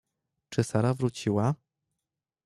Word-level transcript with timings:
"Czy 0.49 0.63
Sara 0.63 0.93
wróciła?" 0.93 1.53